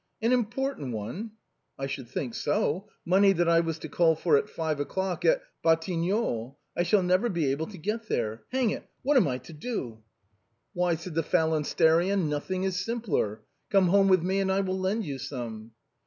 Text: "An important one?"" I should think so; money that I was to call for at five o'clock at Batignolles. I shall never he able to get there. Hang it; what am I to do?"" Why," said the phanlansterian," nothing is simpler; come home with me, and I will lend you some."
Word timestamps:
"An 0.19 0.31
important 0.31 0.93
one?"" 0.93 1.33
I 1.77 1.85
should 1.85 2.09
think 2.09 2.33
so; 2.33 2.89
money 3.05 3.33
that 3.33 3.47
I 3.47 3.59
was 3.59 3.77
to 3.77 3.87
call 3.87 4.15
for 4.15 4.35
at 4.35 4.49
five 4.49 4.79
o'clock 4.79 5.23
at 5.25 5.43
Batignolles. 5.63 6.55
I 6.75 6.81
shall 6.81 7.03
never 7.03 7.29
he 7.29 7.51
able 7.51 7.67
to 7.67 7.77
get 7.77 8.07
there. 8.07 8.43
Hang 8.51 8.71
it; 8.71 8.89
what 9.03 9.15
am 9.15 9.27
I 9.27 9.37
to 9.37 9.53
do?"" 9.53 9.99
Why," 10.73 10.95
said 10.95 11.13
the 11.13 11.21
phanlansterian," 11.21 12.27
nothing 12.31 12.63
is 12.63 12.83
simpler; 12.83 13.43
come 13.69 13.89
home 13.89 14.07
with 14.07 14.23
me, 14.23 14.39
and 14.39 14.51
I 14.51 14.61
will 14.61 14.79
lend 14.79 15.05
you 15.05 15.19
some." 15.19 15.73